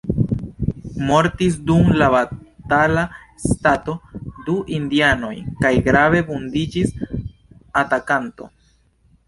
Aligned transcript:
Mortis 1.09 1.57
dum 1.71 1.91
la 2.03 2.07
batala 2.15 3.03
stato 3.45 3.95
du 4.49 4.57
indianoj 4.79 5.31
kaj 5.63 5.73
grave 5.91 6.25
vundiĝis 6.33 6.99
atakanto. 7.87 8.53